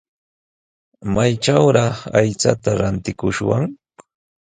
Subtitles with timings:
[1.13, 3.63] ¿Maytrawraq aychata rantikushwan?